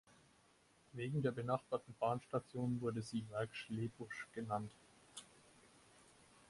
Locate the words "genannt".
4.33-4.71